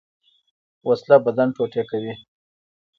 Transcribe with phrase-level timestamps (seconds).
[0.87, 2.13] وسله بدن ټوټې کوي